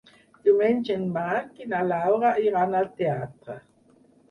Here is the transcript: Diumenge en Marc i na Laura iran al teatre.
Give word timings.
Diumenge 0.45 0.95
en 0.99 1.03
Marc 1.17 1.61
i 1.65 1.69
na 1.75 1.83
Laura 1.91 2.33
iran 2.47 2.77
al 2.83 2.91
teatre. 3.05 3.61